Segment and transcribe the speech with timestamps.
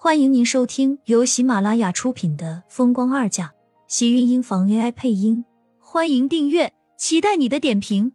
[0.00, 3.48] 欢迎您收听由喜马拉雅出品的《风光二嫁》，
[3.88, 5.44] 喜运音房 AI 配音。
[5.80, 8.12] 欢迎订阅，期待你的点评。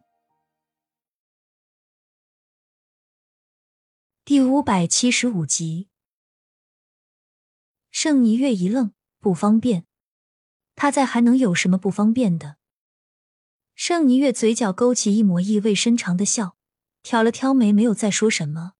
[4.23, 5.89] 第五百七十五集，
[7.92, 9.84] 盛霓月一愣，不方便。
[10.76, 12.56] 他在还能有什么不方便的？
[13.76, 16.55] 盛霓月嘴角勾起一抹意味深长的笑，
[17.02, 18.76] 挑了挑眉，没有再说什么。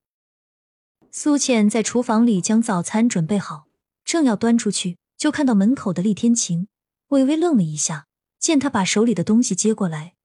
[1.16, 3.68] 苏倩在厨房里将早餐准备好，
[4.04, 6.68] 正要端出去，就看到门口的厉天晴，
[7.10, 8.08] 微微愣了一下，
[8.40, 10.16] 见他把手里的东西接过来。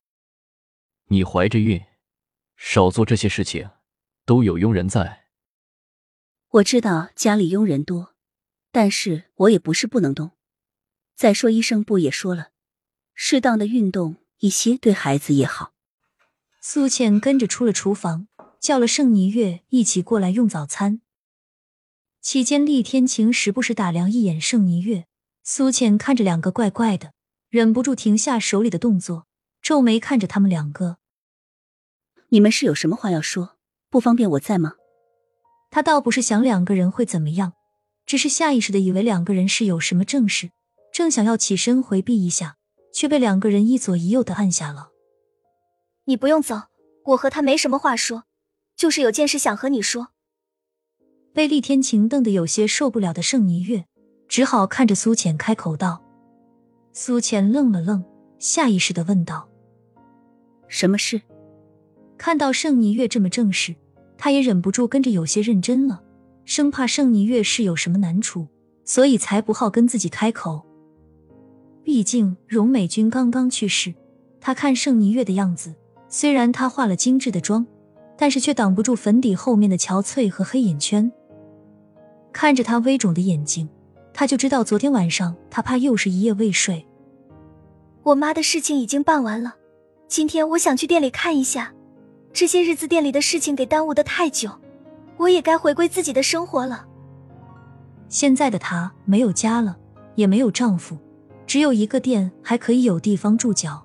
[1.09, 1.83] 你怀着孕，
[2.57, 3.69] 少做这些事情，
[4.25, 5.27] 都有佣人在。
[6.53, 8.15] 我知道家里佣人多，
[8.73, 10.31] 但是我也不是不能动。
[11.15, 12.53] 再说医生不也说了，
[13.13, 15.75] 适当的运动一些对孩子也好。
[16.63, 18.29] 苏倩跟着出了厨房。
[18.61, 21.01] 叫了盛霓月一起过来用早餐。
[22.21, 25.07] 期间，厉天晴时不时打量一眼盛霓月。
[25.43, 27.13] 苏浅看着两个怪怪的，
[27.49, 29.27] 忍不住停下手里的动作，
[29.63, 30.99] 皱眉看着他们两个。
[32.29, 33.57] 你们是有什么话要说？
[33.89, 34.75] 不方便我在吗？
[35.71, 37.55] 他倒不是想两个人会怎么样，
[38.05, 40.51] 只是下意识的以为两个人是有什么正事，
[40.93, 42.59] 正想要起身回避一下，
[42.93, 44.91] 却被两个人一左一右的按下了。
[46.05, 46.65] 你不用走，
[47.07, 48.25] 我和他没什么话说。
[48.79, 50.09] 就是有件事想和你说。
[51.35, 53.85] 被厉天晴瞪得有些受不了的盛霓月，
[54.29, 56.03] 只好看着苏浅开口道。
[56.93, 58.05] 苏浅愣了愣，
[58.39, 59.49] 下意识的问道
[60.69, 61.21] ：“什么事？”
[62.17, 63.75] 看到盛霓月这么正式，
[64.17, 66.03] 他也忍不住跟着有些认真了，
[66.45, 68.47] 生怕盛霓月是有什么难处，
[68.85, 70.65] 所以才不好跟自己开口。
[71.83, 73.93] 毕竟荣美君刚刚去世，
[74.41, 75.75] 他看盛霓月的样子，
[76.09, 77.67] 虽然她化了精致的妆。
[78.19, 81.11] 但是却挡不住粉底后面的憔悴和黑眼圈。
[82.33, 83.69] 看着他微肿的眼睛，
[84.13, 86.85] 他就知道昨天晚上他怕又是一夜未睡。
[88.03, 89.55] 我妈的事情已经办完了，
[90.09, 91.73] 今天我想去店里看一下。
[92.33, 94.51] 这些日子店里的事情给耽误的太久，
[95.17, 96.87] 我也该回归自己的生活了。
[98.09, 99.77] 现在的她没有家了，
[100.15, 100.99] 也没有丈夫，
[101.47, 103.85] 只有一个店还可以有地方住脚。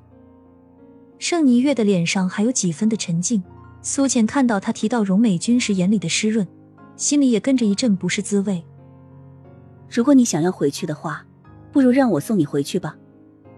[1.19, 3.41] 盛尼月的脸上还有几分的沉静。
[3.85, 6.47] 苏浅看到他提到荣美君时眼里的湿润，
[6.95, 8.63] 心里也跟着一阵不是滋味。
[9.89, 11.25] 如果你想要回去的话，
[11.73, 12.95] 不如让我送你回去吧，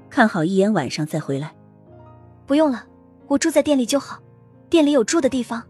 [0.09, 1.53] 看好一眼晚上再回来。
[2.47, 2.85] 不用了，
[3.27, 4.19] 我住在店里就好，
[4.67, 5.61] 店里有住的地方。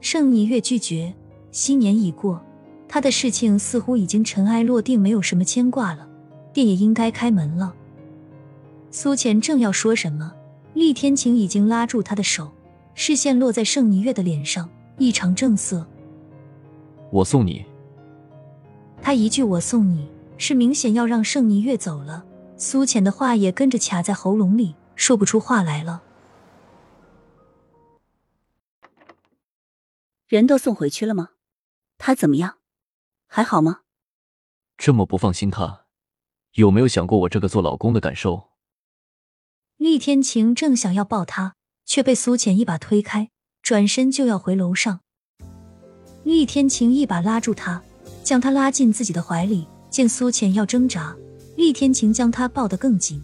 [0.00, 1.14] 盛霓月拒绝。
[1.52, 2.42] 新年已过，
[2.86, 6.06] 他的事情似乎已经尘埃落定，没有什么牵挂了，
[6.52, 7.74] 店也应该开门了。
[8.90, 10.32] 苏浅正要说什么，
[10.74, 12.50] 厉天晴已经拉住他的手。
[12.96, 14.68] 视线落在盛霓月的脸上，
[14.98, 15.86] 异常正色。
[17.12, 17.64] 我送你。
[19.00, 20.08] 他一句“我送你”，
[20.38, 22.24] 是明显要让盛霓月走了。
[22.56, 26.02] 苏浅的话也跟着卡在喉咙里，说不出话来了。
[30.26, 31.32] 人都送回去了吗？
[31.98, 32.56] 他怎么样？
[33.26, 33.80] 还好吗？
[34.78, 35.84] 这么不放心他，
[36.54, 38.48] 有没有想过我这个做老公的感受？
[39.76, 41.55] 厉天晴正想要抱他。
[41.86, 43.30] 却被苏浅一把推开，
[43.62, 45.00] 转身就要回楼上。
[46.24, 47.80] 厉天晴一把拉住他，
[48.22, 49.66] 将他拉进自己的怀里。
[49.88, 51.16] 见苏浅要挣扎，
[51.56, 53.22] 厉天晴将他抱得更紧。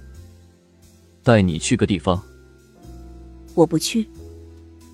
[1.23, 2.23] 带你去个地方。
[3.55, 4.09] 我不去。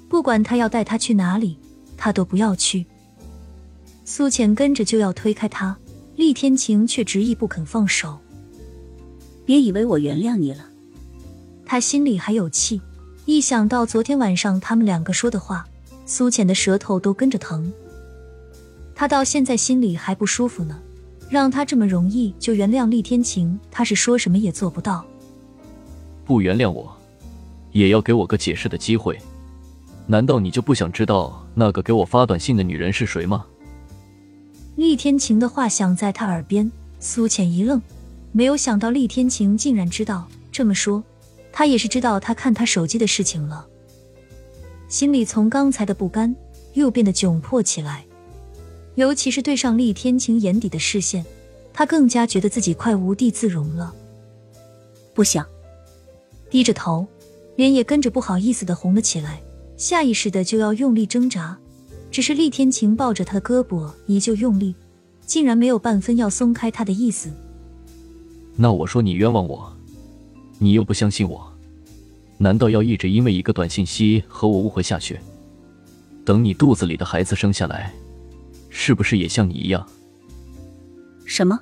[0.09, 1.56] 不管他要带他去哪里，
[1.97, 2.85] 他都不要去。
[4.05, 5.79] 苏浅跟着就要推开他，
[6.17, 8.19] 厉天晴却执意不肯放手。
[9.45, 10.67] 别以为我原谅你了。
[11.65, 12.81] 他心里还有气。
[13.28, 15.62] 一想到昨天晚上他们两个说的话，
[16.06, 17.71] 苏浅的舌头都跟着疼。
[18.94, 20.81] 他到现在心里还不舒服呢，
[21.28, 25.05] 让他这么容易就原谅厉天晴，他是说什么也做不到。
[26.25, 26.91] 不原谅我，
[27.71, 29.19] 也要给我个解释的机会。
[30.06, 33.44] 难道你就不想知道那个给我发短信的女人是谁吗？
[34.77, 37.79] 厉天晴的话响在他耳边，苏浅一愣，
[38.32, 40.26] 没有想到厉天晴竟然知道。
[40.50, 41.05] 这么说。
[41.58, 43.66] 他也是知道他看他手机的事情了，
[44.87, 46.32] 心里从刚才的不甘
[46.75, 48.06] 又变得窘迫起来，
[48.94, 51.26] 尤其是对上厉天晴眼底的视线，
[51.72, 53.93] 他更加觉得自己快无地自容了。
[55.12, 55.44] 不想，
[56.49, 57.05] 低着头，
[57.56, 59.43] 脸也跟着不好意思的红了起来，
[59.76, 61.58] 下意识的就要用力挣扎，
[62.08, 64.76] 只是厉天晴抱着他的胳膊依旧用力，
[65.26, 67.28] 竟然没有半分要松开他的意思。
[68.55, 69.76] 那我说你冤枉我。
[70.58, 71.52] 你又不相信我，
[72.37, 75.19] 难道要一直因为一个短信息和我误会下去？
[76.25, 77.94] 等你肚子里的孩子生下来，
[78.69, 79.87] 是不是也像你一样，
[81.25, 81.58] 什么？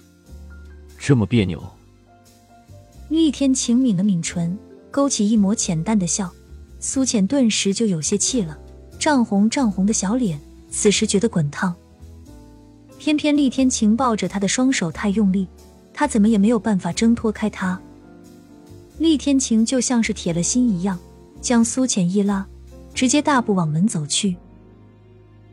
[0.98, 1.62] 这么别扭？
[3.08, 4.58] 厉天晴抿了抿唇，
[4.90, 6.32] 勾起一抹浅淡的笑。
[6.80, 8.58] 苏浅顿时就有些气了，
[8.98, 11.74] 涨红涨红的小脸，此时觉得滚烫。
[12.98, 15.46] 偏偏厉天晴抱着他的双手太用力，
[15.94, 17.80] 他怎么也没有办法挣脱开他。
[18.98, 20.98] 厉天晴就像是铁了心一样，
[21.40, 22.46] 将苏浅一拉，
[22.94, 24.36] 直接大步往门走去。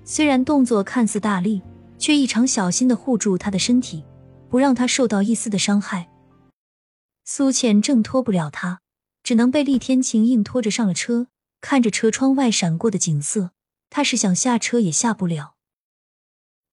[0.06, 1.62] 虽然动作看似大力，
[1.98, 4.04] 却异常小心的护住他的身体，
[4.50, 6.10] 不让他受到一丝的伤害。
[7.26, 8.82] 苏浅挣脱不了他，
[9.24, 11.28] 只能被厉天晴硬拖着上了车。
[11.62, 13.52] 看着车窗外闪过的景色，
[13.90, 15.56] 他是想下车也下不了。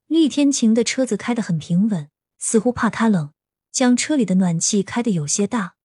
[0.07, 3.31] 厉天晴的车子开得很平稳，似乎怕他冷，
[3.71, 5.75] 将车里的暖气开得有些大。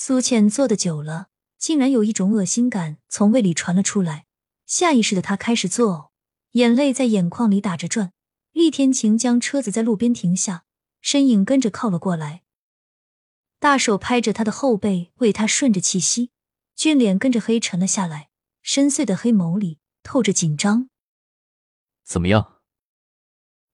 [0.00, 1.26] 苏浅坐的久了，
[1.58, 4.26] 竟然有一种恶心感从胃里传了出来，
[4.64, 6.10] 下意识的她开始作呕，
[6.52, 8.12] 眼泪在眼眶里打着转。
[8.52, 10.62] 厉天晴将车子在路边停下，
[11.00, 12.44] 身影跟着靠了过来。
[13.58, 16.30] 大手拍着他的后背，为他顺着气息，
[16.76, 18.28] 俊脸跟着黑沉了下来，
[18.62, 20.88] 深邃的黑眸里透着紧张。
[22.04, 22.60] 怎么样？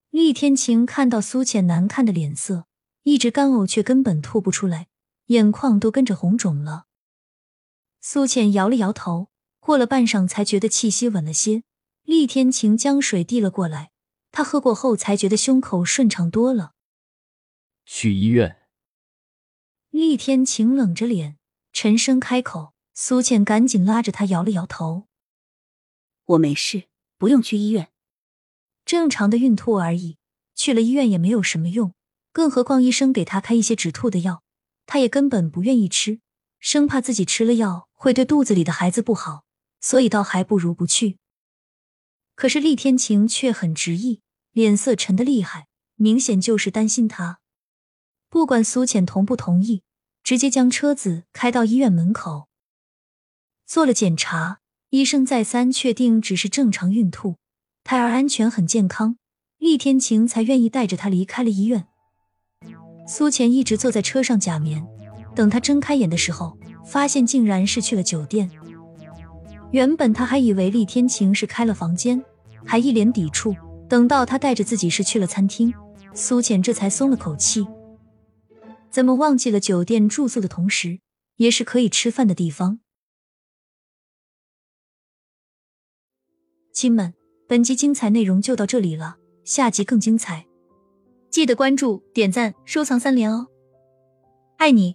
[0.09, 2.65] 厉天晴看到苏浅难看的脸色，
[3.03, 4.89] 一直干呕却根本吐不出来，
[5.27, 6.87] 眼眶都跟着红肿了。
[8.01, 9.29] 苏浅摇了摇头，
[9.61, 11.63] 过了半晌才觉得气息稳了些。
[12.03, 13.91] 厉天晴将水递了过来，
[14.31, 16.73] 他喝过后才觉得胸口顺畅多了。
[17.87, 18.69] 去医院。
[19.91, 21.39] 厉天晴冷着脸，
[21.73, 22.75] 沉声开口。
[22.97, 25.09] 苏倩赶紧拉着他，摇了摇头
[26.27, 26.85] ：“我没事，
[27.19, 27.91] 不用去医院。
[28.85, 30.17] 正常的孕吐而已，
[30.55, 31.93] 去了医院也没有什么用。
[32.31, 34.44] 更何况医生给他开一些止吐的药，
[34.87, 36.21] 他也根本不愿意吃，
[36.59, 39.45] 生怕自己吃了药会对肚子里的孩子不好，
[39.81, 41.19] 所以倒还不如不去。
[42.35, 44.21] 可是厉天晴却很执意，
[44.53, 47.41] 脸色沉得厉害，明显就是担心他。
[48.29, 49.83] 不管苏浅同不同意。”
[50.25, 52.49] 直接将车子开到医院门口，
[53.67, 57.37] 做了检查，医生再三确定只是正常孕吐，
[57.83, 59.19] 胎儿安全很健康，
[59.59, 61.89] 厉天晴才愿意带着他离开了医院。
[63.07, 64.87] 苏浅一直坐在车上假眠，
[65.35, 66.57] 等他睁开眼的时候，
[66.87, 68.51] 发现竟然是去了酒店。
[69.73, 72.25] 原本他还以为厉天晴是开了房间，
[72.65, 73.55] 还一脸抵触，
[73.89, 75.75] 等到他带着自己是去了餐厅，
[76.15, 77.67] 苏浅这才松了口气。
[78.91, 81.01] 怎么忘记了酒店住宿的同时，
[81.37, 82.79] 也是可以吃饭的地方？
[86.73, 87.13] 亲们，
[87.49, 90.47] 本集精彩内容就到这里了，下集更精彩，
[91.35, 93.49] 记得关注、点赞、收藏三连哦！
[94.57, 94.95] 爱你。